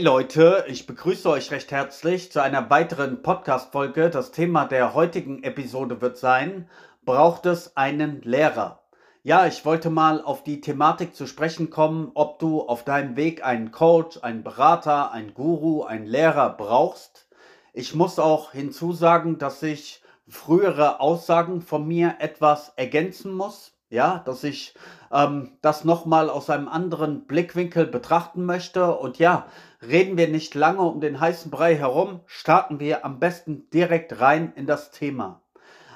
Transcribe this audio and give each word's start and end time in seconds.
Hey 0.00 0.06
Leute, 0.06 0.64
ich 0.66 0.86
begrüße 0.86 1.28
euch 1.28 1.50
recht 1.50 1.70
herzlich 1.72 2.32
zu 2.32 2.42
einer 2.42 2.70
weiteren 2.70 3.20
Podcast-Folge. 3.20 4.08
Das 4.08 4.32
Thema 4.32 4.64
der 4.64 4.94
heutigen 4.94 5.42
Episode 5.42 6.00
wird 6.00 6.16
sein, 6.16 6.70
braucht 7.04 7.44
es 7.44 7.76
einen 7.76 8.22
Lehrer? 8.22 8.80
Ja, 9.22 9.46
ich 9.46 9.66
wollte 9.66 9.90
mal 9.90 10.22
auf 10.22 10.42
die 10.42 10.62
Thematik 10.62 11.14
zu 11.14 11.26
sprechen 11.26 11.68
kommen, 11.68 12.12
ob 12.14 12.38
du 12.38 12.62
auf 12.62 12.82
deinem 12.82 13.16
Weg 13.16 13.44
einen 13.44 13.72
Coach, 13.72 14.16
einen 14.22 14.42
Berater, 14.42 15.12
einen 15.12 15.34
Guru, 15.34 15.82
einen 15.82 16.06
Lehrer 16.06 16.48
brauchst. 16.48 17.28
Ich 17.74 17.94
muss 17.94 18.18
auch 18.18 18.52
hinzusagen, 18.52 19.36
dass 19.36 19.62
ich 19.62 20.02
frühere 20.26 21.00
Aussagen 21.00 21.60
von 21.60 21.86
mir 21.86 22.14
etwas 22.20 22.72
ergänzen 22.76 23.34
muss. 23.34 23.74
Ja, 23.90 24.22
dass 24.24 24.44
ich 24.44 24.74
ähm, 25.10 25.58
das 25.62 25.84
nochmal 25.84 26.30
aus 26.30 26.48
einem 26.48 26.68
anderen 26.68 27.26
Blickwinkel 27.26 27.86
betrachten 27.86 28.44
möchte. 28.44 28.96
Und 28.96 29.18
ja, 29.18 29.48
reden 29.82 30.16
wir 30.16 30.28
nicht 30.28 30.54
lange 30.54 30.82
um 30.82 31.00
den 31.00 31.18
heißen 31.18 31.50
Brei 31.50 31.74
herum, 31.74 32.20
starten 32.26 32.78
wir 32.78 33.04
am 33.04 33.18
besten 33.18 33.68
direkt 33.70 34.20
rein 34.20 34.52
in 34.54 34.66
das 34.66 34.92
Thema. 34.92 35.42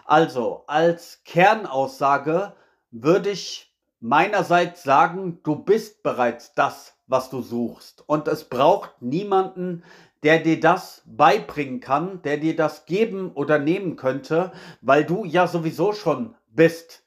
Also, 0.04 0.64
als 0.66 1.22
Kernaussage 1.24 2.54
würde 2.90 3.30
ich 3.30 3.72
meinerseits 4.00 4.82
sagen, 4.82 5.38
du 5.44 5.54
bist 5.54 6.02
bereits 6.02 6.52
das, 6.52 6.96
was 7.06 7.30
du 7.30 7.42
suchst. 7.42 8.02
Und 8.08 8.26
es 8.26 8.44
braucht 8.44 9.00
niemanden, 9.00 9.84
der 10.24 10.40
dir 10.40 10.58
das 10.58 11.02
beibringen 11.06 11.78
kann, 11.78 12.22
der 12.22 12.38
dir 12.38 12.56
das 12.56 12.86
geben 12.86 13.30
oder 13.34 13.60
nehmen 13.60 13.94
könnte, 13.94 14.50
weil 14.80 15.04
du 15.04 15.24
ja 15.24 15.46
sowieso 15.46 15.92
schon 15.92 16.34
bist 16.48 17.03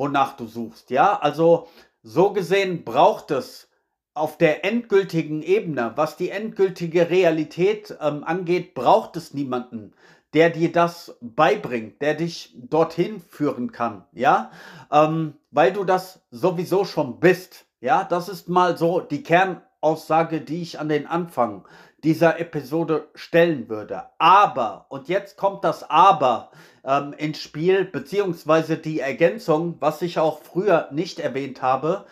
wonach 0.00 0.36
du 0.36 0.46
suchst. 0.46 0.90
Ja, 0.90 1.20
also 1.20 1.68
so 2.02 2.32
gesehen 2.32 2.84
braucht 2.84 3.30
es 3.30 3.68
auf 4.14 4.38
der 4.38 4.64
endgültigen 4.64 5.42
Ebene, 5.42 5.92
was 5.94 6.16
die 6.16 6.30
endgültige 6.30 7.10
Realität 7.10 7.96
ähm, 8.00 8.24
angeht, 8.24 8.74
braucht 8.74 9.16
es 9.16 9.34
niemanden, 9.34 9.92
der 10.32 10.50
dir 10.50 10.72
das 10.72 11.16
beibringt, 11.20 12.00
der 12.02 12.14
dich 12.14 12.54
dorthin 12.56 13.20
führen 13.20 13.72
kann, 13.72 14.04
ja, 14.12 14.50
ähm, 14.90 15.34
weil 15.50 15.72
du 15.72 15.84
das 15.84 16.22
sowieso 16.30 16.84
schon 16.84 17.20
bist, 17.20 17.66
ja, 17.80 18.04
das 18.04 18.28
ist 18.28 18.48
mal 18.48 18.76
so 18.76 19.00
die 19.00 19.22
Kernaussage, 19.22 20.40
die 20.40 20.62
ich 20.62 20.80
an 20.80 20.88
den 20.88 21.06
Anfang 21.06 21.66
dieser 22.04 22.40
Episode 22.40 23.08
stellen 23.14 23.68
würde. 23.68 24.04
Aber, 24.18 24.86
und 24.88 25.08
jetzt 25.08 25.36
kommt 25.36 25.64
das 25.64 25.88
Aber 25.88 26.50
ähm, 26.84 27.12
ins 27.12 27.38
Spiel, 27.38 27.84
beziehungsweise 27.84 28.76
die 28.76 29.00
Ergänzung, 29.00 29.76
was 29.80 30.02
ich 30.02 30.18
auch 30.18 30.42
früher 30.42 30.88
nicht 30.92 31.20
erwähnt 31.20 31.62
habe. 31.62 32.06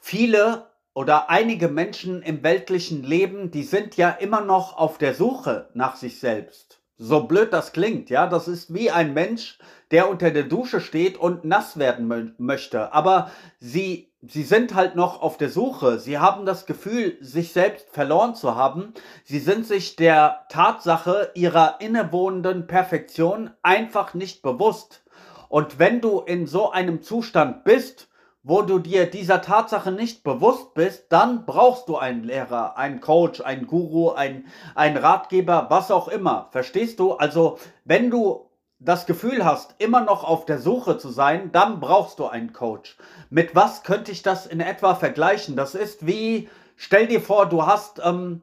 Viele 0.00 0.66
oder 0.94 1.28
einige 1.28 1.68
Menschen 1.68 2.22
im 2.22 2.42
weltlichen 2.42 3.02
Leben, 3.02 3.50
die 3.50 3.64
sind 3.64 3.96
ja 3.96 4.10
immer 4.10 4.40
noch 4.40 4.76
auf 4.76 4.98
der 4.98 5.14
Suche 5.14 5.68
nach 5.74 5.96
sich 5.96 6.20
selbst. 6.20 6.80
So 6.96 7.24
blöd 7.24 7.52
das 7.52 7.72
klingt, 7.72 8.08
ja, 8.08 8.28
das 8.28 8.46
ist 8.46 8.72
wie 8.72 8.90
ein 8.90 9.14
Mensch, 9.14 9.58
der 9.90 10.08
unter 10.08 10.30
der 10.30 10.44
Dusche 10.44 10.80
steht 10.80 11.18
und 11.18 11.44
nass 11.44 11.76
werden 11.76 12.06
mö 12.06 12.30
möchte. 12.38 12.92
Aber 12.92 13.32
sie 13.58 14.13
sie 14.28 14.42
sind 14.42 14.74
halt 14.74 14.96
noch 14.96 15.22
auf 15.22 15.36
der 15.36 15.48
Suche. 15.48 15.98
Sie 15.98 16.18
haben 16.18 16.46
das 16.46 16.66
Gefühl, 16.66 17.16
sich 17.20 17.52
selbst 17.52 17.88
verloren 17.90 18.34
zu 18.34 18.54
haben. 18.54 18.94
Sie 19.24 19.38
sind 19.38 19.66
sich 19.66 19.96
der 19.96 20.46
Tatsache 20.48 21.30
ihrer 21.34 21.80
innewohnenden 21.80 22.66
Perfektion 22.66 23.50
einfach 23.62 24.14
nicht 24.14 24.42
bewusst. 24.42 25.02
Und 25.48 25.78
wenn 25.78 26.00
du 26.00 26.20
in 26.20 26.46
so 26.46 26.70
einem 26.70 27.02
Zustand 27.02 27.64
bist, 27.64 28.08
wo 28.42 28.60
du 28.60 28.78
dir 28.78 29.10
dieser 29.10 29.40
Tatsache 29.40 29.90
nicht 29.90 30.22
bewusst 30.22 30.74
bist, 30.74 31.06
dann 31.08 31.46
brauchst 31.46 31.88
du 31.88 31.96
einen 31.96 32.24
Lehrer, 32.24 32.76
einen 32.76 33.00
Coach, 33.00 33.40
einen 33.40 33.66
Guru, 33.66 34.10
einen, 34.10 34.46
einen 34.74 34.98
Ratgeber, 34.98 35.68
was 35.70 35.90
auch 35.90 36.08
immer. 36.08 36.48
Verstehst 36.50 37.00
du? 37.00 37.12
Also, 37.14 37.58
wenn 37.84 38.10
du 38.10 38.50
das 38.84 39.06
Gefühl 39.06 39.44
hast, 39.44 39.74
immer 39.78 40.00
noch 40.00 40.24
auf 40.24 40.44
der 40.44 40.58
Suche 40.58 40.98
zu 40.98 41.08
sein, 41.08 41.52
dann 41.52 41.80
brauchst 41.80 42.18
du 42.18 42.26
einen 42.26 42.52
Coach. 42.52 42.96
Mit 43.30 43.54
was 43.54 43.82
könnte 43.82 44.12
ich 44.12 44.22
das 44.22 44.46
in 44.46 44.60
etwa 44.60 44.94
vergleichen? 44.94 45.56
Das 45.56 45.74
ist 45.74 46.06
wie, 46.06 46.48
stell 46.76 47.06
dir 47.06 47.20
vor, 47.20 47.46
du 47.46 47.66
hast 47.66 48.00
ähm, 48.04 48.42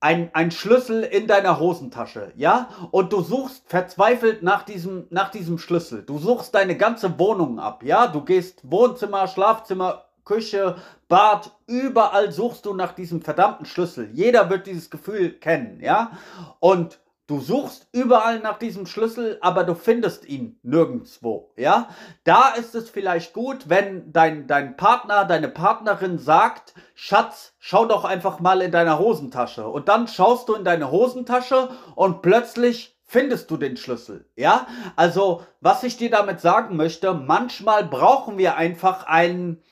ein, 0.00 0.50
Schlüssel 0.50 1.02
in 1.02 1.26
deiner 1.26 1.58
Hosentasche, 1.58 2.32
ja? 2.36 2.68
Und 2.92 3.12
du 3.12 3.22
suchst 3.22 3.64
verzweifelt 3.66 4.42
nach 4.42 4.62
diesem, 4.62 5.06
nach 5.10 5.30
diesem 5.30 5.58
Schlüssel. 5.58 6.02
Du 6.02 6.18
suchst 6.18 6.54
deine 6.54 6.76
ganze 6.76 7.18
Wohnung 7.18 7.58
ab, 7.58 7.82
ja? 7.82 8.06
Du 8.06 8.22
gehst 8.22 8.60
Wohnzimmer, 8.62 9.26
Schlafzimmer, 9.26 10.04
Küche, 10.24 10.76
Bad, 11.08 11.52
überall 11.66 12.30
suchst 12.32 12.66
du 12.66 12.74
nach 12.74 12.92
diesem 12.92 13.22
verdammten 13.22 13.64
Schlüssel. 13.66 14.10
Jeder 14.12 14.50
wird 14.50 14.66
dieses 14.66 14.90
Gefühl 14.90 15.32
kennen, 15.32 15.80
ja? 15.80 16.12
Und 16.60 17.00
Du 17.28 17.40
suchst 17.40 17.88
überall 17.90 18.38
nach 18.38 18.56
diesem 18.56 18.86
Schlüssel, 18.86 19.38
aber 19.40 19.64
du 19.64 19.74
findest 19.74 20.26
ihn 20.26 20.60
nirgendwo, 20.62 21.52
ja? 21.56 21.88
Da 22.22 22.50
ist 22.50 22.76
es 22.76 22.88
vielleicht 22.88 23.32
gut, 23.32 23.68
wenn 23.68 24.12
dein, 24.12 24.46
dein 24.46 24.76
Partner, 24.76 25.24
deine 25.24 25.48
Partnerin 25.48 26.20
sagt, 26.20 26.72
Schatz, 26.94 27.54
schau 27.58 27.84
doch 27.84 28.04
einfach 28.04 28.38
mal 28.38 28.62
in 28.62 28.70
deiner 28.70 29.00
Hosentasche. 29.00 29.66
Und 29.66 29.88
dann 29.88 30.06
schaust 30.06 30.48
du 30.48 30.54
in 30.54 30.62
deine 30.62 30.92
Hosentasche 30.92 31.70
und 31.96 32.22
plötzlich 32.22 32.96
findest 33.02 33.50
du 33.50 33.56
den 33.56 33.76
Schlüssel, 33.76 34.30
ja? 34.36 34.68
Also, 34.94 35.44
was 35.60 35.82
ich 35.82 35.96
dir 35.96 36.10
damit 36.10 36.40
sagen 36.40 36.76
möchte, 36.76 37.12
manchmal 37.12 37.84
brauchen 37.84 38.38
wir 38.38 38.56
einfach 38.56 39.04
einen, 39.04 39.64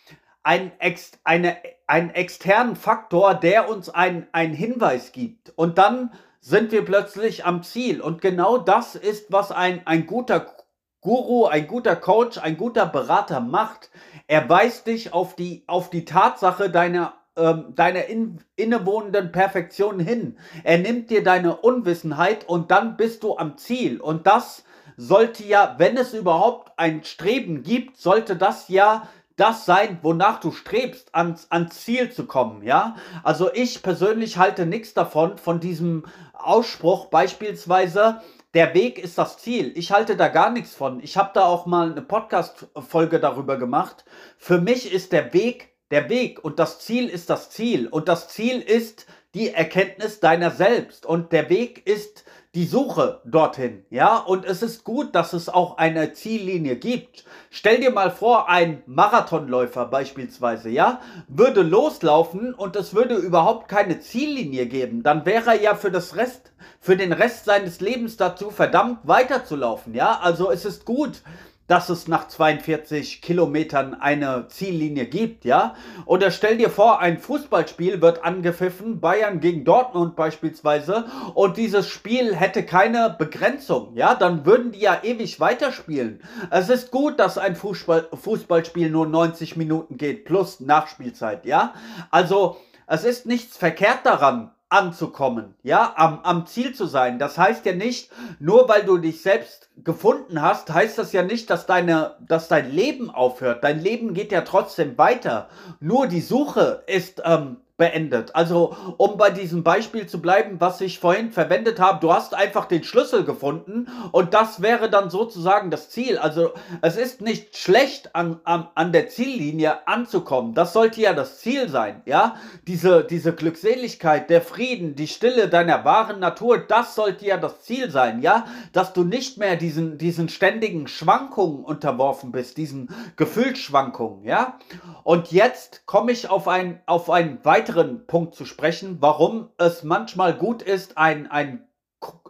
einen, 0.42 0.72
ex, 0.81 1.12
eine, 1.22 1.56
einen 1.86 2.10
externen 2.10 2.75
Faktor, 2.75 3.34
der 3.34 3.69
uns 3.69 3.91
einen, 3.91 4.26
einen 4.32 4.54
Hinweis 4.54 5.12
gibt. 5.12 5.53
Und 5.54 5.78
dann 5.78 6.10
sind 6.44 6.72
wir 6.72 6.84
plötzlich 6.84 7.47
am 7.47 7.62
Ziel. 7.62 8.03
Und 8.03 8.21
genau 8.21 8.59
das 8.59 8.97
ist, 8.97 9.32
was 9.32 9.50
ein, 9.50 9.81
ein 9.87 10.06
guter 10.06 10.55
Guru, 11.00 11.47
ein 11.47 11.66
guter 11.66 11.97
Coach, 11.97 12.37
ein 12.37 12.59
guter 12.59 12.84
Berater 12.84 13.41
macht. 13.41 13.91
Er 14.27 14.47
weist 14.47 14.87
dich 14.87 15.15
auf 15.15 15.37
die, 15.37 15.65
auf 15.66 15.88
die 15.88 16.04
Tatsache 16.04 16.69
deiner, 16.69 17.15
ähm, 17.37 17.75
deiner 17.75 18.04
in, 18.04 18.41
innewohnenden 18.56 19.33
Perfektion 19.33 19.99
hin. 19.99 20.37
Er 20.65 20.77
nimmt 20.77 21.09
dir 21.09 21.25
deine 21.25 21.56
Unwissenheit 21.56 22.47
und 22.47 22.71
dann 22.71 22.99
bist 22.99 23.22
du 23.22 23.38
am 23.38 23.56
Ziel. 23.56 23.99
Und 23.99 24.27
das 24.27 24.65
sollte 24.99 25.44
ja, 25.44 25.77
wenn 25.78 25.97
es 25.97 26.12
überhaupt 26.12 26.78
ein 26.78 27.04
Streben 27.04 27.62
gibt, 27.62 27.97
sollte 27.97 28.37
das 28.37 28.69
ja 28.69 29.09
das 29.37 29.67
sein, 29.67 29.99
wonach 30.03 30.41
du 30.41 30.53
strebst, 30.53 31.15
ans, 31.15 31.50
ans 31.50 31.83
Ziel 31.83 32.12
zu 32.12 32.27
kommen, 32.27 32.62
ja? 32.62 32.97
Also 33.22 33.53
ich 33.53 33.83
persönlich 33.83 34.39
halte 34.39 34.67
nichts 34.67 34.95
davon, 34.95 35.39
von 35.39 35.61
diesem 35.61 36.05
Ausspruch 36.33 37.06
beispielsweise, 37.06 38.21
der 38.55 38.72
Weg 38.75 38.99
ist 38.99 39.19
das 39.19 39.39
Ziel. 39.39 39.72
Ich 39.75 39.91
halte 39.91 40.17
da 40.17 40.28
gar 40.28 40.50
nichts 40.50 40.75
von. 40.75 41.00
Ich 41.03 41.17
habe 41.17 41.31
da 41.34 41.45
auch 41.45 41.67
mal 41.67 41.91
eine 41.91 42.03
Podcast-Folge 42.03 43.19
darüber 43.19 43.59
gemacht. 43.59 44.05
Für 44.39 44.61
mich 44.61 44.93
ist 44.93 45.12
der 45.12 45.33
Weg 45.34 45.75
der 45.91 46.09
Weg 46.09 46.45
und 46.45 46.59
das 46.59 46.78
Ziel 46.78 47.09
ist 47.09 47.31
das 47.31 47.51
Ziel. 47.51 47.89
Und 47.89 48.09
das 48.09 48.28
Ziel 48.28 48.61
ist 48.61 49.06
die 49.34 49.51
Erkenntnis 49.51 50.21
deiner 50.21 50.53
selbst. 50.53 51.05
Und 51.05 51.33
der 51.33 51.51
Weg 51.51 51.84
ist 51.87 52.25
die 52.54 52.66
Suche 52.66 53.20
dorthin, 53.25 53.84
ja, 53.91 54.16
und 54.16 54.44
es 54.44 54.62
ist 54.62 54.84
gut, 54.84 55.15
dass 55.15 55.32
es 55.32 55.48
auch 55.48 55.76
eine 55.76 56.12
Ziellinie 56.12 56.76
gibt. 56.76 57.25
Stell 57.50 57.81
dir 57.81 57.91
mal 57.91 58.12
vor, 58.12 58.48
ein 58.48 58.82
Marathonläufer 58.87 59.87
beispielsweise, 59.87 60.69
ja, 60.69 61.00
würde 61.26 61.62
loslaufen 61.62 62.54
und 62.54 62.76
es 62.76 62.94
würde 62.94 63.16
überhaupt 63.16 63.69
keine 63.69 63.98
Ziellinie 63.98 64.66
geben, 64.66 65.03
dann 65.03 65.26
wäre 65.26 65.50
er 65.50 65.60
ja 65.60 65.75
für 65.75 65.91
das 65.91 66.16
Rest, 66.16 66.53
für 66.81 66.97
den 66.97 67.12
Rest 67.12 67.45
seines 67.45 67.80
Lebens 67.80 68.16
dazu 68.16 68.51
verdammt 68.51 69.00
weiterzulaufen, 69.03 69.95
ja, 69.95 70.21
also 70.22 70.53
es 70.53 70.65
ist 70.65 70.84
gut, 70.84 71.22
dass 71.66 71.89
es 71.89 72.09
nach 72.09 72.28
42 72.28 73.22
Kilometern 73.22 73.95
eine 73.95 74.49
Ziellinie 74.49 75.07
gibt, 75.07 75.45
ja? 75.45 75.75
Oder 76.05 76.31
stell 76.31 76.59
dir 76.59 76.69
vor, 76.69 77.01
ein 77.01 77.19
Fußballspiel 77.19 78.03
wird 78.03 78.22
angepfiffen, 78.25 79.01
Bayern 79.01 79.41
gegen 79.41 79.65
Dortmund 79.65 80.15
beispielsweise, 80.16 81.07
und 81.34 81.57
dieses 81.57 81.89
Spiel 81.89 82.37
hätte 82.37 82.65
keine 82.65 83.15
Begrenzung, 83.19 83.97
ja? 83.97 84.15
Dann 84.15 84.45
würden 84.45 84.72
die 84.72 84.81
ja 84.81 85.01
ewig 85.03 85.41
weiterspielen. 85.41 86.22
Es 86.51 86.69
ist 86.69 86.91
gut, 86.91 87.19
dass 87.19 87.39
ein 87.39 87.57
Fußball, 87.57 88.09
Fußballspiel 88.13 88.91
nur 88.91 89.07
90 89.07 89.57
Minuten 89.57 89.97
geht, 89.97 90.25
plus 90.25 90.60
Nachspielzeit, 90.60 91.47
ja? 91.47 91.75
Also, 92.10 92.59
es 92.87 93.05
ist 93.05 93.25
nichts 93.25 93.57
verkehrt 93.57 94.01
daran, 94.05 94.51
anzukommen, 94.74 95.54
ja, 95.62 95.94
am, 95.97 96.21
am 96.24 96.47
Ziel 96.47 96.74
zu 96.74 96.86
sein. 96.86 97.18
Das 97.21 97.38
heißt 97.38 97.65
ja 97.65 97.72
nicht, 97.72 98.10
nur 98.41 98.68
weil 98.68 98.82
du 98.82 98.98
dich 98.98 99.22
selbst 99.22 99.71
gefunden 99.82 100.42
hast, 100.42 100.72
heißt 100.72 100.98
das 100.98 101.12
ja 101.12 101.22
nicht, 101.22 101.48
dass 101.48 101.66
deine, 101.66 102.16
dass 102.21 102.48
dein 102.48 102.71
Leben 102.71 103.09
aufhört. 103.09 103.62
Dein 103.62 103.80
Leben 103.80 104.15
geht 104.15 104.32
ja 104.32 104.41
trotzdem 104.41 104.98
weiter. 104.98 105.48
Nur 105.78 106.09
die 106.09 106.21
Suche 106.21 106.82
ist 106.86 107.22
ähm, 107.24 107.59
beendet. 107.76 108.36
Also, 108.36 108.76
um 108.98 109.16
bei 109.16 109.30
diesem 109.30 109.65
Beispiel 109.65 110.06
zu 110.06 110.22
bleiben, 110.22 110.60
was 110.60 110.80
ich 110.80 111.00
vorhin 111.00 111.32
verwendet 111.32 111.80
habe, 111.80 111.98
du 112.00 112.12
hast 112.12 112.32
einfach 112.32 112.66
den 112.66 112.84
Schlüssel 112.84 113.24
gefunden 113.24 113.88
und 114.12 114.32
das 114.32 114.62
wäre 114.62 114.88
dann 114.88 115.10
sozusagen 115.10 115.71
das 115.71 115.91
Ziel. 115.91 116.18
Also, 116.18 116.53
es 116.82 116.97
ist 116.97 117.21
nicht 117.21 117.56
schlecht, 117.56 118.15
an, 118.15 118.41
an, 118.44 118.68
an 118.74 118.92
der 118.92 119.09
Ziellinie 119.09 119.86
anzukommen. 119.88 120.54
Das 120.54 120.72
sollte 120.72 121.00
ja 121.00 121.15
das 121.15 121.41
Ziel 121.41 121.68
sein, 121.68 122.03
ja? 122.06 122.36
Diese, 122.66 123.04
diese 123.04 123.34
Glückseligkeit, 123.34 124.30
der 124.30 124.41
Frieden, 124.41 124.94
die 124.94 125.09
Stille 125.09 125.48
deiner 125.48 125.84
wahren 125.84 126.21
Natur, 126.21 126.59
das 126.59 126.94
sollte 126.94 127.26
ja 127.26 127.38
das 127.38 127.62
Ziel 127.62 127.91
sein, 127.91 128.22
ja? 128.22 128.44
Dass 128.72 128.92
du 128.92 129.03
nicht 129.03 129.38
mehr 129.38 129.56
diesen, 129.56 129.98
diesen 129.98 130.28
ständigen 130.28 130.86
Schwankungen 130.86 131.65
unterworfen 131.65 132.30
bist, 132.30 132.56
diesen 132.56 132.88
Gefühlsschwankungen, 133.16 134.24
ja? 134.24 134.59
Und 135.03 135.32
jetzt 135.32 135.86
komme 135.86 136.12
ich 136.12 136.30
auf 136.30 136.47
ein, 136.47 136.80
auf 136.86 137.10
ein 137.10 137.38
weiteres 137.42 137.65
weiteren 137.74 138.06
Punkt 138.06 138.34
zu 138.34 138.44
sprechen, 138.44 138.98
warum 139.00 139.50
es 139.59 139.82
manchmal 139.82 140.34
gut 140.34 140.62
ist, 140.62 140.97
ein, 140.97 141.30
ein, 141.30 141.66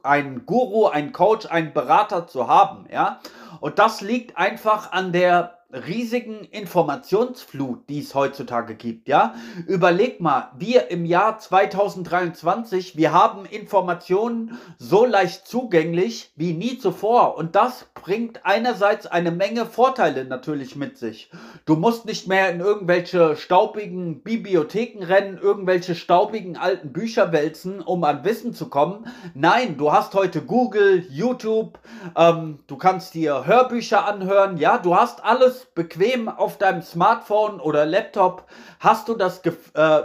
ein 0.02 0.46
Guru, 0.46 0.86
ein 0.86 1.12
Coach, 1.12 1.46
ein 1.46 1.74
Berater 1.74 2.26
zu 2.26 2.48
haben. 2.48 2.86
Ja? 2.90 3.20
Und 3.60 3.78
das 3.78 4.00
liegt 4.00 4.38
einfach 4.38 4.92
an 4.92 5.12
der 5.12 5.53
riesigen 5.74 6.44
Informationsflut, 6.44 7.88
die 7.88 8.00
es 8.00 8.14
heutzutage 8.14 8.74
gibt, 8.74 9.08
ja? 9.08 9.34
Überleg 9.66 10.20
mal, 10.20 10.52
wir 10.56 10.90
im 10.90 11.04
Jahr 11.04 11.38
2023, 11.38 12.96
wir 12.96 13.12
haben 13.12 13.44
Informationen 13.46 14.58
so 14.78 15.04
leicht 15.04 15.46
zugänglich 15.46 16.32
wie 16.36 16.52
nie 16.52 16.78
zuvor 16.78 17.36
und 17.36 17.56
das 17.56 17.86
bringt 17.94 18.44
einerseits 18.44 19.06
eine 19.06 19.30
Menge 19.30 19.66
Vorteile 19.66 20.24
natürlich 20.24 20.76
mit 20.76 20.98
sich. 20.98 21.30
Du 21.64 21.76
musst 21.76 22.04
nicht 22.06 22.28
mehr 22.28 22.50
in 22.50 22.60
irgendwelche 22.60 23.36
staubigen 23.36 24.22
Bibliotheken 24.22 25.04
rennen, 25.04 25.38
irgendwelche 25.38 25.94
staubigen 25.94 26.56
alten 26.56 26.92
Bücher 26.92 27.32
wälzen, 27.32 27.80
um 27.80 28.04
an 28.04 28.24
Wissen 28.24 28.54
zu 28.54 28.68
kommen. 28.68 29.06
Nein, 29.34 29.76
du 29.76 29.92
hast 29.92 30.14
heute 30.14 30.42
Google, 30.42 31.04
YouTube, 31.10 31.78
ähm, 32.16 32.60
du 32.66 32.76
kannst 32.76 33.14
dir 33.14 33.46
Hörbücher 33.46 34.06
anhören, 34.06 34.58
ja, 34.58 34.78
du 34.78 34.94
hast 34.94 35.24
alles 35.24 35.63
bequem 35.74 36.28
auf 36.28 36.58
deinem 36.58 36.82
Smartphone 36.82 37.60
oder 37.60 37.86
Laptop, 37.86 38.44
hast 38.80 39.08
du 39.08 39.14
das, 39.14 39.40
äh, 39.44 39.52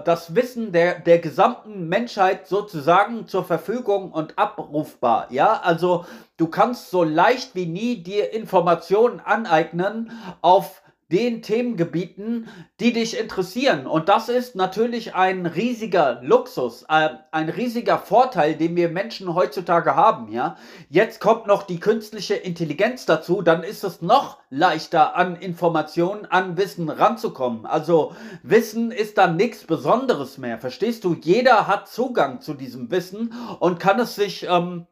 das 0.04 0.36
Wissen 0.36 0.72
der, 0.72 1.00
der 1.00 1.20
gesamten 1.20 1.88
Menschheit 1.88 2.48
sozusagen 2.48 3.28
zur 3.28 3.44
Verfügung 3.44 4.12
und 4.12 4.38
abrufbar. 4.38 5.28
Ja, 5.30 5.62
also 5.64 6.06
du 6.38 6.48
kannst 6.48 6.92
so 6.92 7.04
leicht 7.04 7.56
wie 7.56 7.66
nie 7.66 8.04
dir 8.04 8.34
Informationen 8.34 9.20
aneignen 9.20 10.12
auf 10.42 10.82
den 11.12 11.42
Themengebieten, 11.42 12.48
die 12.80 12.94
dich 12.94 13.20
interessieren. 13.20 13.88
Und 13.88 14.10
das 14.10 14.30
ist 14.30 14.56
natürlich 14.56 15.16
ein 15.16 15.46
riesiger 15.46 16.20
Luxus, 16.22 16.86
äh, 16.88 17.10
ein 17.32 17.50
riesiger 17.50 17.98
Vorteil, 17.98 18.56
den 18.56 18.76
wir 18.76 18.90
Menschen 18.90 19.34
heutzutage 19.34 19.96
haben. 19.96 20.32
Ja, 20.32 20.56
jetzt 20.90 21.20
kommt 21.20 21.48
noch 21.48 21.64
die 21.64 21.80
künstliche 21.80 22.36
Intelligenz 22.36 23.06
dazu, 23.06 23.42
dann 23.42 23.64
ist 23.64 23.84
es 23.84 24.02
noch 24.02 24.38
leichter 24.52 25.16
an 25.16 25.36
Informationen, 25.36 26.26
an 26.26 26.58
Wissen 26.58 26.90
ranzukommen. 26.90 27.66
Also 27.66 28.16
Wissen 28.44 28.92
ist 28.92 29.18
dann 29.18 29.36
nichts 29.36 29.64
Besonderes 29.66 30.38
mehr. 30.38 30.60
Verstehst 30.60 31.04
du? 31.04 31.16
Jeder 31.20 31.68
hat 31.68 31.88
Zugang 31.88 32.42
zu 32.42 32.54
diesem 32.54 32.92
Wissen 32.92 33.34
und 33.60 33.80
kann 33.80 34.00
es 34.00 34.16
sich 34.16 34.46
ähm, 34.48 34.86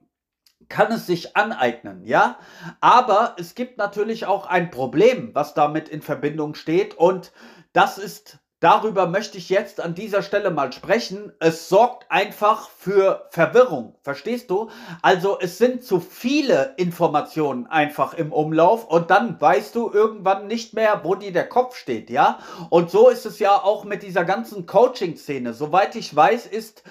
kann 0.70 0.92
es 0.92 1.06
sich 1.06 1.36
aneignen, 1.38 2.04
ja. 2.04 2.38
Aber 2.82 3.36
es 3.40 3.56
gibt 3.56 3.78
natürlich 3.78 4.26
auch 4.26 4.46
ein 4.48 4.72
Problem, 4.72 5.32
was 5.34 5.54
damit 5.54 5.90
in 5.90 6.02
Verbindung 6.02 6.56
steht 6.56 6.96
und 6.96 7.32
das 7.74 7.98
ist, 7.98 8.40
darüber 8.60 9.06
möchte 9.06 9.38
ich 9.38 9.50
jetzt 9.50 9.80
an 9.80 9.94
dieser 9.94 10.24
Stelle 10.24 10.50
mal 10.50 10.74
sprechen. 10.74 11.32
Es 11.40 11.70
sorgt 11.70 12.10
einfach 12.10 12.70
für 12.70 13.28
Verwirrung, 13.30 13.96
verstehst 14.02 14.50
du? 14.50 14.72
Also 15.04 15.38
es 15.40 15.60
sind 15.60 15.84
zu 15.84 16.00
viele 16.00 16.74
Informationen 16.78 17.68
einfach 17.68 18.16
im 18.16 18.32
Umlauf 18.32 18.86
und 18.86 19.12
dann 19.12 19.40
weißt 19.40 19.76
du 19.76 19.92
irgendwann 19.92 20.48
nicht 20.48 20.74
mehr, 20.74 21.02
wo 21.04 21.14
dir 21.14 21.32
der 21.32 21.48
Kopf 21.48 21.76
steht, 21.76 22.10
ja. 22.10 22.40
Und 22.72 22.90
so 22.90 23.10
ist 23.10 23.28
es 23.28 23.38
ja 23.38 23.62
auch 23.62 23.84
mit 23.84 24.02
dieser 24.02 24.26
ganzen 24.26 24.66
Coaching-Szene. 24.66 25.54
Soweit 25.54 25.96
ich 25.96 26.16
weiß, 26.16 26.48
ist 26.48 26.82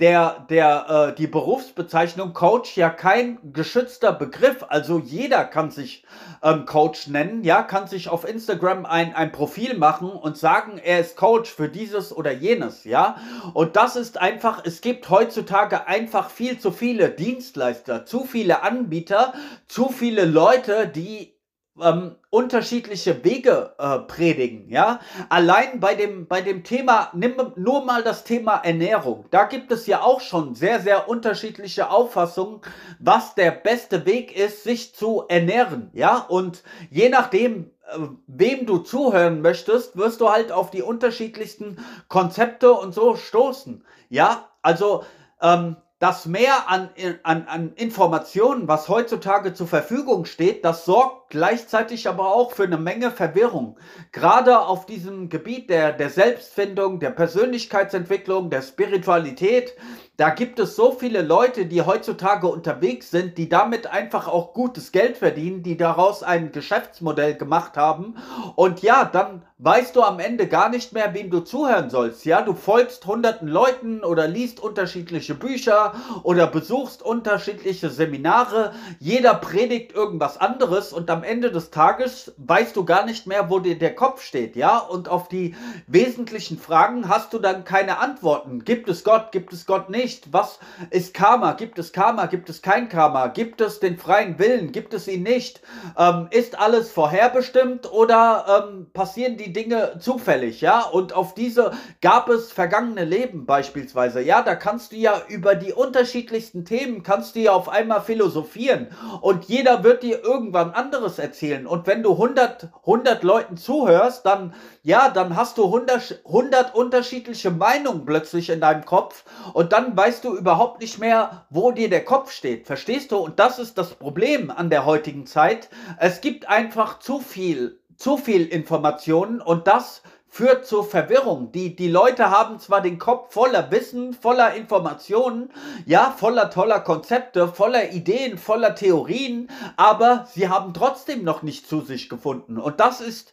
der, 0.00 0.46
der, 0.50 1.08
äh, 1.10 1.14
die 1.14 1.26
Berufsbezeichnung 1.26 2.34
Coach 2.34 2.76
ja 2.76 2.90
kein 2.90 3.38
geschützter 3.52 4.12
Begriff. 4.12 4.64
Also 4.68 4.98
jeder 4.98 5.44
kann 5.44 5.70
sich 5.70 6.04
ähm, 6.42 6.66
Coach 6.66 7.06
nennen, 7.06 7.44
ja, 7.44 7.62
kann 7.62 7.86
sich 7.86 8.08
auf 8.08 8.28
Instagram 8.28 8.84
ein, 8.84 9.14
ein 9.14 9.32
Profil 9.32 9.78
machen 9.78 10.10
und 10.10 10.36
sagen, 10.36 10.78
er 10.78 11.00
ist 11.00 11.16
Coach 11.16 11.50
für 11.50 11.70
dieses 11.70 12.14
oder 12.14 12.30
jenes, 12.30 12.84
ja. 12.84 13.16
Und 13.54 13.76
das 13.76 13.96
ist 13.96 14.18
einfach, 14.18 14.62
es 14.64 14.82
gibt 14.82 15.08
heutzutage 15.08 15.86
einfach 15.86 16.28
viel 16.28 16.58
zu 16.58 16.72
viele 16.72 17.08
Dienstleister, 17.08 18.04
zu 18.04 18.24
viele 18.24 18.62
Anbieter, 18.62 19.32
zu 19.66 19.88
viele 19.88 20.26
Leute, 20.26 20.88
die 20.88 21.35
ähm, 21.82 22.16
unterschiedliche 22.30 23.24
Wege 23.24 23.74
äh, 23.78 23.98
predigen, 24.00 24.68
ja. 24.68 25.00
Allein 25.28 25.80
bei 25.80 25.94
dem, 25.94 26.26
bei 26.26 26.40
dem 26.40 26.64
Thema, 26.64 27.10
nimm 27.14 27.34
nur 27.56 27.84
mal 27.84 28.02
das 28.02 28.24
Thema 28.24 28.56
Ernährung. 28.56 29.26
Da 29.30 29.44
gibt 29.44 29.70
es 29.72 29.86
ja 29.86 30.00
auch 30.00 30.20
schon 30.20 30.54
sehr, 30.54 30.80
sehr 30.80 31.08
unterschiedliche 31.08 31.90
Auffassungen, 31.90 32.60
was 32.98 33.34
der 33.34 33.50
beste 33.50 34.06
Weg 34.06 34.36
ist, 34.36 34.64
sich 34.64 34.94
zu 34.94 35.24
ernähren, 35.28 35.90
ja. 35.92 36.18
Und 36.18 36.62
je 36.90 37.08
nachdem, 37.08 37.70
äh, 37.88 37.98
wem 38.26 38.66
du 38.66 38.78
zuhören 38.78 39.42
möchtest, 39.42 39.96
wirst 39.96 40.20
du 40.20 40.30
halt 40.30 40.52
auf 40.52 40.70
die 40.70 40.82
unterschiedlichsten 40.82 41.78
Konzepte 42.08 42.72
und 42.72 42.94
so 42.94 43.16
stoßen, 43.16 43.84
ja. 44.08 44.48
Also, 44.62 45.04
ähm, 45.40 45.76
das 45.98 46.26
Mehr 46.26 46.68
an, 46.68 46.90
an, 47.22 47.46
an 47.48 47.72
Informationen, 47.74 48.68
was 48.68 48.88
heutzutage 48.88 49.54
zur 49.54 49.66
Verfügung 49.66 50.26
steht, 50.26 50.64
das 50.64 50.84
sorgt 50.84 51.25
gleichzeitig 51.28 52.08
aber 52.08 52.34
auch 52.34 52.52
für 52.52 52.64
eine 52.64 52.78
Menge 52.78 53.10
Verwirrung. 53.10 53.76
Gerade 54.12 54.60
auf 54.60 54.86
diesem 54.86 55.28
Gebiet 55.28 55.70
der, 55.70 55.92
der 55.92 56.10
Selbstfindung, 56.10 57.00
der 57.00 57.10
Persönlichkeitsentwicklung, 57.10 58.50
der 58.50 58.62
Spiritualität, 58.62 59.74
da 60.16 60.30
gibt 60.30 60.58
es 60.58 60.76
so 60.76 60.92
viele 60.92 61.20
Leute, 61.20 61.66
die 61.66 61.82
heutzutage 61.82 62.46
unterwegs 62.46 63.10
sind, 63.10 63.36
die 63.36 63.50
damit 63.50 63.86
einfach 63.86 64.28
auch 64.28 64.54
gutes 64.54 64.90
Geld 64.90 65.18
verdienen, 65.18 65.62
die 65.62 65.76
daraus 65.76 66.22
ein 66.22 66.52
Geschäftsmodell 66.52 67.34
gemacht 67.34 67.76
haben. 67.76 68.16
Und 68.54 68.80
ja, 68.80 69.04
dann 69.04 69.42
weißt 69.58 69.94
du 69.94 70.02
am 70.02 70.18
Ende 70.18 70.48
gar 70.48 70.70
nicht 70.70 70.94
mehr, 70.94 71.12
wem 71.12 71.28
du 71.28 71.40
zuhören 71.40 71.90
sollst. 71.90 72.24
Ja, 72.24 72.40
du 72.40 72.54
folgst 72.54 73.04
hunderten 73.04 73.46
Leuten 73.46 74.04
oder 74.04 74.26
liest 74.26 74.58
unterschiedliche 74.58 75.34
Bücher 75.34 75.92
oder 76.22 76.46
besuchst 76.46 77.02
unterschiedliche 77.02 77.90
Seminare. 77.90 78.72
Jeder 78.98 79.34
predigt 79.34 79.92
irgendwas 79.92 80.38
anderes 80.38 80.94
und 80.94 81.10
am 81.10 81.15
Ende 81.22 81.50
des 81.50 81.70
Tages 81.70 82.34
weißt 82.36 82.76
du 82.76 82.84
gar 82.84 83.06
nicht 83.06 83.26
mehr, 83.26 83.50
wo 83.50 83.58
dir 83.58 83.78
der 83.78 83.94
Kopf 83.94 84.22
steht. 84.22 84.56
Ja, 84.56 84.78
und 84.78 85.08
auf 85.08 85.28
die 85.28 85.54
wesentlichen 85.86 86.58
Fragen 86.58 87.08
hast 87.08 87.32
du 87.32 87.38
dann 87.38 87.64
keine 87.64 87.98
Antworten. 87.98 88.64
Gibt 88.64 88.88
es 88.88 89.04
Gott? 89.04 89.32
Gibt 89.32 89.52
es 89.52 89.66
Gott 89.66 89.90
nicht? 89.90 90.32
Was 90.32 90.58
ist 90.90 91.14
Karma? 91.14 91.52
Gibt 91.52 91.78
es 91.78 91.92
Karma? 91.92 92.26
Gibt 92.26 92.50
es 92.50 92.62
kein 92.62 92.88
Karma? 92.88 93.28
Gibt 93.28 93.60
es 93.60 93.80
den 93.80 93.98
freien 93.98 94.38
Willen? 94.38 94.72
Gibt 94.72 94.94
es 94.94 95.08
ihn 95.08 95.22
nicht? 95.22 95.60
Ähm, 95.98 96.28
ist 96.30 96.58
alles 96.58 96.90
vorherbestimmt 96.90 97.90
oder 97.90 98.68
ähm, 98.70 98.86
passieren 98.92 99.36
die 99.36 99.52
Dinge 99.52 99.98
zufällig? 99.98 100.60
Ja, 100.60 100.82
und 100.82 101.14
auf 101.14 101.34
diese 101.34 101.72
gab 102.00 102.28
es 102.28 102.52
vergangene 102.52 103.04
Leben 103.04 103.46
beispielsweise. 103.46 104.20
Ja, 104.20 104.42
da 104.42 104.54
kannst 104.54 104.92
du 104.92 104.96
ja 104.96 105.22
über 105.28 105.54
die 105.54 105.72
unterschiedlichsten 105.72 106.64
Themen 106.64 107.02
kannst 107.02 107.36
du 107.36 107.40
ja 107.40 107.52
auf 107.52 107.68
einmal 107.68 108.00
philosophieren 108.00 108.88
und 109.20 109.44
jeder 109.44 109.84
wird 109.84 110.02
dir 110.02 110.22
irgendwann 110.22 110.72
anderes 111.06 111.18
erzählen. 111.18 111.66
Und 111.66 111.86
wenn 111.86 112.02
du 112.02 112.12
100, 112.12 112.68
100 112.80 113.22
Leuten 113.22 113.56
zuhörst, 113.56 114.26
dann 114.26 114.54
ja, 114.82 115.08
dann 115.08 115.36
hast 115.36 115.58
du 115.58 115.66
100, 115.66 116.22
100 116.24 116.74
unterschiedliche 116.74 117.50
Meinungen 117.50 118.04
plötzlich 118.04 118.50
in 118.50 118.60
deinem 118.60 118.84
Kopf 118.84 119.24
und 119.52 119.72
dann 119.72 119.96
weißt 119.96 120.24
du 120.24 120.36
überhaupt 120.36 120.80
nicht 120.80 120.98
mehr, 120.98 121.46
wo 121.50 121.70
dir 121.70 121.88
der 121.88 122.04
Kopf 122.04 122.32
steht. 122.32 122.66
Verstehst 122.66 123.12
du? 123.12 123.18
Und 123.18 123.38
das 123.38 123.58
ist 123.58 123.78
das 123.78 123.94
Problem 123.94 124.50
an 124.50 124.70
der 124.70 124.84
heutigen 124.84 125.26
Zeit. 125.26 125.68
Es 125.98 126.20
gibt 126.20 126.48
einfach 126.48 126.98
zu 126.98 127.20
viel, 127.20 127.78
zu 127.96 128.16
viel 128.16 128.46
Informationen 128.46 129.40
und 129.40 129.66
das 129.66 130.02
führt 130.36 130.66
zur 130.66 130.84
Verwirrung. 130.84 131.50
Die, 131.52 131.74
die 131.74 131.88
Leute 131.88 132.30
haben 132.30 132.58
zwar 132.58 132.82
den 132.82 132.98
Kopf 132.98 133.32
voller 133.32 133.70
Wissen, 133.70 134.12
voller 134.12 134.54
Informationen, 134.54 135.50
ja, 135.86 136.14
voller 136.14 136.50
toller 136.50 136.80
Konzepte, 136.80 137.48
voller 137.48 137.92
Ideen, 137.92 138.36
voller 138.36 138.74
Theorien, 138.74 139.48
aber 139.78 140.26
sie 140.30 140.50
haben 140.50 140.74
trotzdem 140.74 141.24
noch 141.24 141.42
nicht 141.42 141.66
zu 141.66 141.80
sich 141.80 142.10
gefunden. 142.10 142.58
Und 142.58 142.80
das 142.80 143.00
ist 143.00 143.32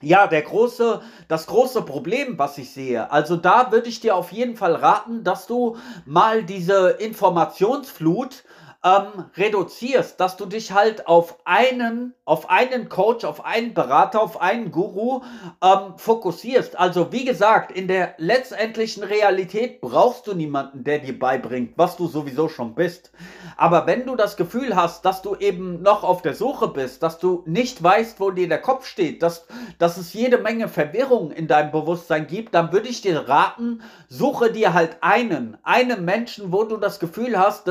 ja, 0.00 0.26
der 0.26 0.40
große, 0.40 1.02
das 1.28 1.46
große 1.46 1.82
Problem, 1.82 2.38
was 2.38 2.56
ich 2.56 2.72
sehe. 2.72 3.12
Also 3.12 3.36
da 3.36 3.70
würde 3.70 3.90
ich 3.90 4.00
dir 4.00 4.16
auf 4.16 4.32
jeden 4.32 4.56
Fall 4.56 4.74
raten, 4.74 5.24
dass 5.24 5.46
du 5.46 5.76
mal 6.06 6.44
diese 6.44 6.96
Informationsflut 6.98 8.42
ähm, 8.84 9.26
reduzierst, 9.36 10.18
dass 10.18 10.36
du 10.36 10.46
dich 10.46 10.72
halt 10.72 11.06
auf 11.06 11.38
einen, 11.44 12.14
auf 12.24 12.50
einen 12.50 12.88
Coach, 12.88 13.24
auf 13.24 13.44
einen 13.44 13.74
Berater, 13.74 14.20
auf 14.20 14.40
einen 14.40 14.72
Guru 14.72 15.22
ähm, 15.62 15.96
fokussierst. 15.96 16.78
Also 16.78 17.12
wie 17.12 17.24
gesagt, 17.24 17.70
in 17.70 17.86
der 17.86 18.14
letztendlichen 18.18 19.04
Realität 19.04 19.80
brauchst 19.80 20.26
du 20.26 20.34
niemanden, 20.34 20.82
der 20.82 20.98
dir 20.98 21.16
beibringt, 21.16 21.74
was 21.76 21.96
du 21.96 22.08
sowieso 22.08 22.48
schon 22.48 22.74
bist. 22.74 23.12
Aber 23.56 23.86
wenn 23.86 24.04
du 24.04 24.16
das 24.16 24.36
Gefühl 24.36 24.74
hast, 24.74 25.04
dass 25.04 25.22
du 25.22 25.36
eben 25.36 25.82
noch 25.82 26.02
auf 26.02 26.22
der 26.22 26.34
Suche 26.34 26.68
bist, 26.68 27.02
dass 27.04 27.18
du 27.18 27.44
nicht 27.46 27.82
weißt, 27.82 28.18
wo 28.18 28.32
dir 28.32 28.48
der 28.48 28.60
Kopf 28.60 28.86
steht, 28.86 29.22
dass, 29.22 29.46
dass 29.78 29.96
es 29.96 30.12
jede 30.12 30.38
Menge 30.38 30.68
Verwirrung 30.68 31.30
in 31.30 31.46
deinem 31.46 31.70
Bewusstsein 31.70 32.26
gibt, 32.26 32.54
dann 32.54 32.72
würde 32.72 32.88
ich 32.88 33.00
dir 33.00 33.28
raten, 33.28 33.82
suche 34.08 34.50
dir 34.50 34.74
halt 34.74 34.96
einen, 35.02 35.56
einen 35.62 36.04
Menschen, 36.04 36.50
wo 36.52 36.64
du 36.64 36.78
das 36.78 36.98
Gefühl 36.98 37.38
hast, 37.38 37.70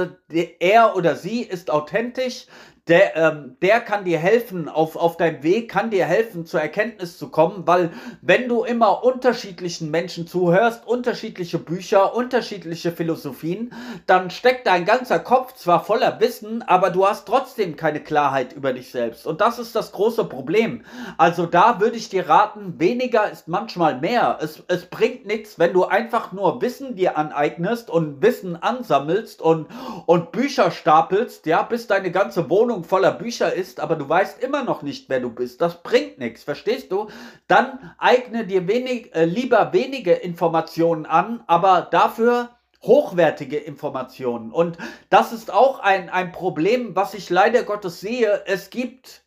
er 0.59 0.95
oder 0.95 1.00
sie 1.15 1.41
ist 1.41 1.69
authentisch, 1.69 2.45
der, 2.91 3.15
ähm, 3.15 3.55
der 3.61 3.79
kann 3.79 4.03
dir 4.03 4.19
helfen, 4.19 4.67
auf, 4.67 4.97
auf 4.97 5.15
deinem 5.15 5.43
Weg 5.43 5.71
kann 5.71 5.91
dir 5.91 6.05
helfen, 6.05 6.45
zur 6.45 6.59
Erkenntnis 6.59 7.17
zu 7.17 7.29
kommen, 7.29 7.65
weil 7.65 7.91
wenn 8.21 8.49
du 8.49 8.65
immer 8.65 9.05
unterschiedlichen 9.05 9.89
Menschen 9.89 10.27
zuhörst, 10.27 10.85
unterschiedliche 10.85 11.57
Bücher, 11.57 12.13
unterschiedliche 12.13 12.91
Philosophien, 12.91 13.73
dann 14.07 14.29
steckt 14.29 14.67
dein 14.67 14.83
ganzer 14.83 15.19
Kopf 15.19 15.53
zwar 15.53 15.85
voller 15.85 16.19
Wissen, 16.19 16.63
aber 16.63 16.89
du 16.89 17.07
hast 17.07 17.25
trotzdem 17.25 17.77
keine 17.77 18.01
Klarheit 18.01 18.51
über 18.51 18.73
dich 18.73 18.91
selbst. 18.91 19.25
Und 19.25 19.39
das 19.39 19.57
ist 19.57 19.73
das 19.73 19.93
große 19.93 20.25
Problem. 20.25 20.83
Also 21.17 21.45
da 21.45 21.79
würde 21.79 21.95
ich 21.95 22.09
dir 22.09 22.27
raten, 22.27 22.77
weniger 22.77 23.31
ist 23.31 23.47
manchmal 23.47 24.01
mehr. 24.01 24.37
Es, 24.41 24.63
es 24.67 24.85
bringt 24.87 25.25
nichts, 25.25 25.57
wenn 25.57 25.71
du 25.71 25.85
einfach 25.85 26.33
nur 26.33 26.61
Wissen 26.61 26.97
dir 26.97 27.17
aneignest 27.17 27.89
und 27.89 28.21
Wissen 28.21 28.61
ansammelst 28.61 29.41
und, 29.41 29.67
und 30.07 30.33
Bücher 30.33 30.71
stapelst, 30.71 31.45
ja, 31.45 31.61
bis 31.61 31.87
deine 31.87 32.11
ganze 32.11 32.49
Wohnung 32.49 32.80
Wohnung 32.81 32.83
voller 32.83 33.11
Bücher 33.11 33.53
ist, 33.53 33.79
aber 33.79 33.95
du 33.95 34.07
weißt 34.07 34.41
immer 34.43 34.63
noch 34.63 34.81
nicht, 34.81 35.09
wer 35.09 35.19
du 35.19 35.29
bist, 35.29 35.61
das 35.61 35.83
bringt 35.83 36.17
nichts, 36.17 36.43
verstehst 36.43 36.91
du? 36.91 37.09
Dann 37.47 37.93
eigne 37.97 38.45
dir 38.45 38.67
wenig, 38.67 39.13
äh, 39.15 39.25
lieber 39.25 39.73
wenige 39.73 40.13
Informationen 40.13 41.05
an, 41.05 41.43
aber 41.47 41.87
dafür 41.91 42.49
hochwertige 42.81 43.57
Informationen. 43.57 44.51
Und 44.51 44.77
das 45.09 45.31
ist 45.31 45.53
auch 45.53 45.79
ein, 45.79 46.09
ein 46.09 46.31
Problem, 46.31 46.95
was 46.95 47.13
ich 47.13 47.29
leider 47.29 47.63
Gottes 47.63 47.99
sehe. 47.99 48.43
Es 48.47 48.69
gibt, 48.71 49.23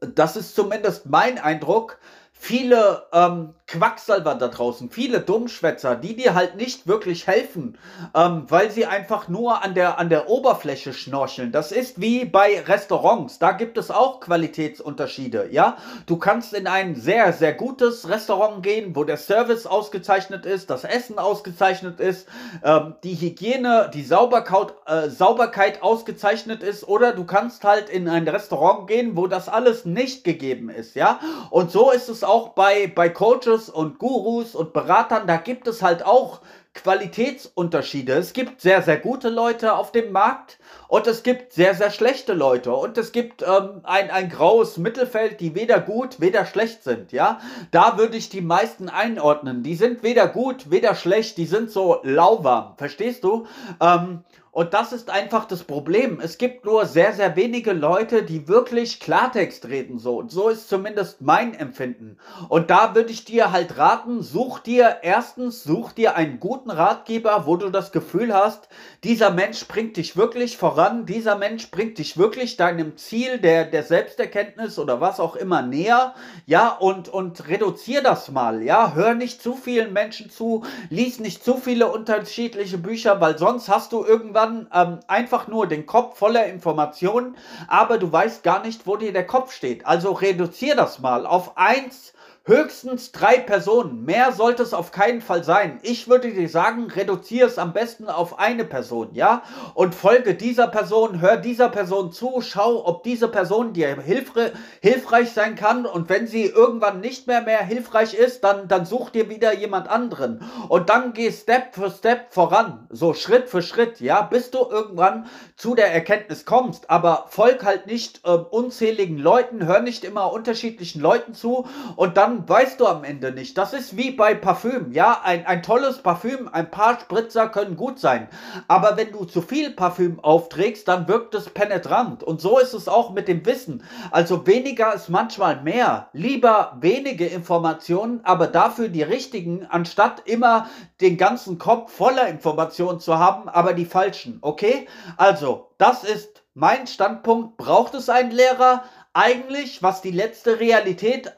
das 0.00 0.36
ist 0.36 0.54
zumindest 0.54 1.06
mein 1.06 1.38
Eindruck, 1.38 1.98
viele 2.32 3.06
ähm, 3.12 3.54
Quacksalber 3.68 4.34
da 4.34 4.48
draußen, 4.48 4.88
viele 4.88 5.20
Dummschwätzer, 5.20 5.94
die 5.94 6.16
dir 6.16 6.34
halt 6.34 6.56
nicht 6.56 6.86
wirklich 6.86 7.26
helfen, 7.26 7.76
ähm, 8.14 8.44
weil 8.48 8.70
sie 8.70 8.86
einfach 8.86 9.28
nur 9.28 9.62
an 9.62 9.74
der, 9.74 9.98
an 9.98 10.08
der 10.08 10.30
Oberfläche 10.30 10.94
schnorcheln. 10.94 11.52
Das 11.52 11.70
ist 11.70 12.00
wie 12.00 12.24
bei 12.24 12.62
Restaurants, 12.62 13.38
da 13.38 13.52
gibt 13.52 13.76
es 13.76 13.90
auch 13.90 14.20
Qualitätsunterschiede, 14.20 15.48
ja. 15.50 15.76
Du 16.06 16.16
kannst 16.16 16.54
in 16.54 16.66
ein 16.66 16.94
sehr, 16.94 17.34
sehr 17.34 17.52
gutes 17.52 18.08
Restaurant 18.08 18.62
gehen, 18.62 18.96
wo 18.96 19.04
der 19.04 19.18
Service 19.18 19.66
ausgezeichnet 19.66 20.46
ist, 20.46 20.70
das 20.70 20.84
Essen 20.84 21.18
ausgezeichnet 21.18 22.00
ist, 22.00 22.26
ähm, 22.64 22.94
die 23.04 23.16
Hygiene, 23.16 23.90
die 23.92 24.02
Sauberkeit, 24.02 24.72
äh, 24.86 25.10
Sauberkeit 25.10 25.82
ausgezeichnet 25.82 26.62
ist, 26.62 26.88
oder 26.88 27.12
du 27.12 27.24
kannst 27.24 27.64
halt 27.64 27.90
in 27.90 28.08
ein 28.08 28.26
Restaurant 28.26 28.88
gehen, 28.88 29.14
wo 29.14 29.26
das 29.26 29.50
alles 29.50 29.84
nicht 29.84 30.24
gegeben 30.24 30.70
ist, 30.70 30.94
ja. 30.94 31.20
Und 31.50 31.70
so 31.70 31.90
ist 31.90 32.08
es 32.08 32.24
auch 32.24 32.54
bei, 32.54 32.90
bei 32.94 33.10
Coaches, 33.10 33.57
Coaches 33.58 33.68
und 33.68 33.98
Gurus 33.98 34.54
und 34.54 34.72
Beratern, 34.72 35.26
da 35.26 35.36
gibt 35.36 35.66
es 35.66 35.82
halt 35.82 36.04
auch 36.04 36.40
Qualitätsunterschiede. 36.74 38.12
Es 38.12 38.32
gibt 38.32 38.60
sehr, 38.60 38.82
sehr 38.82 38.98
gute 38.98 39.30
Leute 39.30 39.74
auf 39.74 39.90
dem 39.90 40.12
Markt 40.12 40.58
und 40.86 41.08
es 41.08 41.24
gibt 41.24 41.52
sehr, 41.52 41.74
sehr 41.74 41.90
schlechte 41.90 42.34
Leute 42.34 42.72
und 42.72 42.96
es 42.98 43.10
gibt 43.10 43.42
ähm, 43.42 43.80
ein, 43.82 44.10
ein 44.10 44.28
graues 44.28 44.76
Mittelfeld, 44.76 45.40
die 45.40 45.56
weder 45.56 45.80
gut, 45.80 46.20
weder 46.20 46.46
schlecht 46.46 46.84
sind, 46.84 47.10
ja. 47.10 47.40
Da 47.72 47.98
würde 47.98 48.16
ich 48.16 48.28
die 48.28 48.42
meisten 48.42 48.88
einordnen. 48.88 49.64
Die 49.64 49.74
sind 49.74 50.04
weder 50.04 50.28
gut, 50.28 50.70
weder 50.70 50.94
schlecht, 50.94 51.36
die 51.36 51.46
sind 51.46 51.70
so 51.70 51.98
lauwarm, 52.04 52.74
verstehst 52.76 53.24
du? 53.24 53.46
Ähm, 53.80 54.22
und 54.50 54.74
das 54.74 54.92
ist 54.92 55.10
einfach 55.10 55.44
das 55.44 55.62
Problem. 55.64 56.20
Es 56.20 56.38
gibt 56.38 56.64
nur 56.64 56.86
sehr, 56.86 57.12
sehr 57.12 57.36
wenige 57.36 57.72
Leute, 57.72 58.22
die 58.22 58.48
wirklich 58.48 58.98
Klartext 58.98 59.68
reden 59.68 59.98
so. 59.98 60.18
Und 60.18 60.30
so 60.30 60.48
ist 60.48 60.68
zumindest 60.68 61.20
mein 61.20 61.54
Empfinden. 61.54 62.18
Und 62.48 62.70
da 62.70 62.94
würde 62.94 63.12
ich 63.12 63.24
dir 63.24 63.52
halt 63.52 63.76
raten, 63.76 64.22
such 64.22 64.60
dir 64.60 64.98
erstens, 65.02 65.62
such 65.62 65.92
dir 65.92 66.16
einen 66.16 66.40
guten 66.40 66.70
Ratgeber, 66.70 67.46
wo 67.46 67.56
du 67.56 67.70
das 67.70 67.92
Gefühl 67.92 68.34
hast, 68.34 68.68
dieser 69.04 69.30
Mensch 69.30 69.66
bringt 69.68 69.96
dich 69.96 70.16
wirklich 70.16 70.56
voran, 70.56 71.06
dieser 71.06 71.36
Mensch 71.36 71.70
bringt 71.70 71.98
dich 71.98 72.16
wirklich 72.16 72.56
deinem 72.56 72.96
Ziel 72.96 73.38
der, 73.38 73.64
der 73.64 73.82
Selbsterkenntnis 73.82 74.78
oder 74.78 75.00
was 75.00 75.20
auch 75.20 75.36
immer 75.36 75.62
näher. 75.62 76.14
Ja, 76.46 76.70
und, 76.70 77.08
und 77.08 77.48
reduzier 77.48 78.02
das 78.02 78.30
mal. 78.30 78.62
Ja, 78.62 78.94
hör 78.94 79.14
nicht 79.14 79.42
zu 79.42 79.54
vielen 79.54 79.92
Menschen 79.92 80.30
zu, 80.30 80.64
lies 80.90 81.20
nicht 81.20 81.44
zu 81.44 81.58
viele 81.58 81.92
unterschiedliche 81.92 82.78
Bücher, 82.78 83.20
weil 83.20 83.38
sonst 83.38 83.68
hast 83.68 83.92
du 83.92 84.04
irgendwann 84.38 84.68
ähm, 84.72 85.00
einfach 85.08 85.48
nur 85.48 85.66
den 85.66 85.86
Kopf 85.86 86.18
voller 86.18 86.46
Informationen, 86.46 87.36
aber 87.66 87.98
du 87.98 88.10
weißt 88.10 88.42
gar 88.42 88.64
nicht, 88.64 88.86
wo 88.86 88.96
dir 88.96 89.12
der 89.12 89.26
Kopf 89.26 89.52
steht. 89.52 89.86
Also 89.86 90.12
reduziere 90.12 90.76
das 90.76 91.00
mal 91.00 91.26
auf 91.26 91.56
eins 91.56 92.12
Höchstens 92.48 93.12
drei 93.12 93.36
Personen. 93.36 94.06
Mehr 94.06 94.32
sollte 94.32 94.62
es 94.62 94.72
auf 94.72 94.90
keinen 94.90 95.20
Fall 95.20 95.44
sein. 95.44 95.80
Ich 95.82 96.08
würde 96.08 96.32
dir 96.32 96.48
sagen, 96.48 96.86
reduziere 96.90 97.46
es 97.46 97.58
am 97.58 97.74
besten 97.74 98.08
auf 98.08 98.38
eine 98.38 98.64
Person, 98.64 99.10
ja? 99.12 99.42
Und 99.74 99.94
folge 99.94 100.34
dieser 100.34 100.66
Person, 100.66 101.20
hör 101.20 101.36
dieser 101.36 101.68
Person 101.68 102.10
zu, 102.10 102.40
schau, 102.40 102.86
ob 102.86 103.02
diese 103.02 103.28
Person 103.28 103.74
dir 103.74 104.00
hilfre 104.00 104.52
hilfreich 104.80 105.32
sein 105.32 105.56
kann. 105.56 105.84
Und 105.84 106.08
wenn 106.08 106.26
sie 106.26 106.46
irgendwann 106.46 107.00
nicht 107.00 107.26
mehr 107.26 107.42
mehr 107.42 107.62
hilfreich 107.62 108.14
ist, 108.14 108.42
dann, 108.44 108.66
dann 108.66 108.86
such 108.86 109.10
dir 109.10 109.28
wieder 109.28 109.54
jemand 109.54 109.90
anderen. 109.90 110.40
Und 110.70 110.88
dann 110.88 111.12
geh 111.12 111.30
Step 111.30 111.74
für 111.74 111.90
Step 111.90 112.32
voran. 112.32 112.86
So 112.88 113.12
Schritt 113.12 113.50
für 113.50 113.60
Schritt, 113.60 114.00
ja? 114.00 114.22
Bis 114.22 114.50
du 114.50 114.60
irgendwann 114.70 115.26
zu 115.56 115.74
der 115.74 115.92
Erkenntnis 115.92 116.46
kommst. 116.46 116.88
Aber 116.88 117.26
folg 117.28 117.62
halt 117.62 117.86
nicht 117.86 118.22
äh, 118.24 118.30
unzähligen 118.30 119.18
Leuten, 119.18 119.66
hör 119.66 119.80
nicht 119.80 120.02
immer 120.02 120.32
unterschiedlichen 120.32 121.02
Leuten 121.02 121.34
zu 121.34 121.66
und 121.96 122.16
dann 122.16 122.37
weißt 122.46 122.80
du 122.80 122.86
am 122.86 123.04
Ende 123.04 123.32
nicht. 123.32 123.56
Das 123.56 123.72
ist 123.72 123.96
wie 123.96 124.10
bei 124.10 124.34
Parfüm. 124.34 124.92
Ja, 124.92 125.20
ein, 125.24 125.46
ein 125.46 125.62
tolles 125.62 125.98
Parfüm, 125.98 126.48
ein 126.52 126.70
paar 126.70 127.00
Spritzer 127.00 127.48
können 127.48 127.76
gut 127.76 127.98
sein. 127.98 128.28
Aber 128.68 128.96
wenn 128.96 129.12
du 129.12 129.24
zu 129.24 129.40
viel 129.40 129.70
Parfüm 129.70 130.20
aufträgst, 130.20 130.86
dann 130.86 131.08
wirkt 131.08 131.34
es 131.34 131.48
penetrant. 131.50 132.22
Und 132.22 132.40
so 132.40 132.58
ist 132.58 132.74
es 132.74 132.88
auch 132.88 133.12
mit 133.12 133.28
dem 133.28 133.44
Wissen. 133.46 133.82
Also 134.10 134.46
weniger 134.46 134.94
ist 134.94 135.08
manchmal 135.08 135.62
mehr. 135.62 136.08
Lieber 136.12 136.76
wenige 136.80 137.26
Informationen, 137.26 138.20
aber 138.24 138.46
dafür 138.46 138.88
die 138.88 139.02
richtigen, 139.02 139.66
anstatt 139.66 140.22
immer 140.26 140.68
den 141.00 141.16
ganzen 141.16 141.58
Kopf 141.58 141.92
voller 141.92 142.28
Informationen 142.28 143.00
zu 143.00 143.18
haben, 143.18 143.48
aber 143.48 143.72
die 143.72 143.86
falschen. 143.86 144.38
Okay? 144.42 144.86
Also, 145.16 145.70
das 145.78 146.04
ist 146.04 146.42
mein 146.54 146.88
Standpunkt. 146.88 147.56
Braucht 147.56 147.94
es 147.94 148.08
einen 148.08 148.32
Lehrer? 148.32 148.82
Eigentlich, 149.18 149.82
was 149.82 150.00
die 150.00 150.12
letzte 150.12 150.60
Realität 150.60 151.32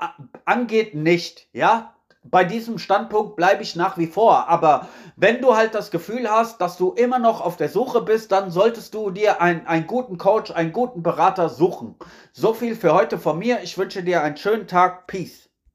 angeht, 0.44 0.94
nicht. 0.94 1.48
Ja, 1.54 1.94
bei 2.22 2.44
diesem 2.44 2.78
Standpunkt 2.78 3.36
bleibe 3.36 3.62
ich 3.62 3.74
nach 3.74 3.96
wie 3.96 4.06
vor. 4.06 4.48
Aber 4.48 4.86
wenn 5.16 5.40
du 5.40 5.56
halt 5.56 5.74
das 5.74 5.90
Gefühl 5.90 6.30
hast, 6.30 6.60
dass 6.60 6.76
du 6.76 6.92
immer 6.92 7.18
noch 7.18 7.40
auf 7.40 7.56
der 7.56 7.70
Suche 7.70 8.02
bist, 8.02 8.32
dann 8.32 8.50
solltest 8.50 8.92
du 8.92 9.10
dir 9.10 9.40
ein, 9.40 9.66
einen 9.66 9.86
guten 9.86 10.18
Coach, 10.18 10.50
einen 10.50 10.72
guten 10.72 11.02
Berater 11.02 11.48
suchen. 11.48 11.94
So 12.32 12.52
viel 12.52 12.76
für 12.76 12.92
heute 12.92 13.18
von 13.18 13.38
mir. 13.38 13.60
Ich 13.62 13.78
wünsche 13.78 14.02
dir 14.02 14.22
einen 14.22 14.36
schönen 14.36 14.66
Tag. 14.66 15.06
Peace. 15.06 15.49